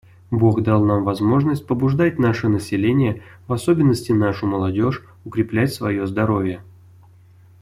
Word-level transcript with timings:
Бог 0.31 0.63
дал 0.63 0.83
нам 0.83 1.03
возможность 1.03 1.67
побуждать 1.67 2.17
наше 2.17 2.47
население, 2.49 3.21
в 3.47 3.53
особенности 3.53 4.11
нашу 4.11 4.47
молодежь, 4.47 5.03
укреплять 5.25 5.71
свое 5.75 6.07
здоровье. 6.07 6.63